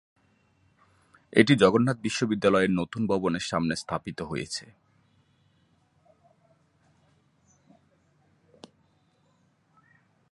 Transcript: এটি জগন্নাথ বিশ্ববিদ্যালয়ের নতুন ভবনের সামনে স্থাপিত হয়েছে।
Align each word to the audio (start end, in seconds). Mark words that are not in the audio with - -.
এটি 1.33 1.53
জগন্নাথ 1.55 1.97
বিশ্ববিদ্যালয়ের 2.01 2.71
নতুন 2.71 3.01
ভবনের 3.07 3.45
সামনে 3.45 3.75
স্থাপিত 3.75 4.19
হয়েছে। 4.21 4.65